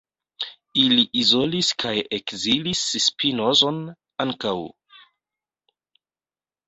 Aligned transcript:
Ili 0.83 1.03
izolis 1.23 1.69
kaj 1.83 1.91
ekzilis 2.19 2.81
Spinozon 3.09 3.79
ankaŭ. 4.27 4.55